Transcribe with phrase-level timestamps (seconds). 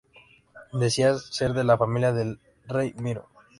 [0.73, 3.29] Decía ser de la familia del rey Miro.